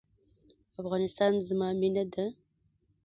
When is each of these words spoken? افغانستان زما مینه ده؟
افغانستان 0.81 1.31
زما 1.47 1.69
مینه 1.79 2.03
ده؟ 2.13 2.25